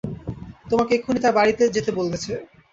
তোমাকে 0.69 0.91
এক্ষুনি 0.93 1.19
তাঁর 1.21 1.37
বাড়িতে 1.37 1.63
যেতে 1.75 1.91
বলেছে। 1.99 2.31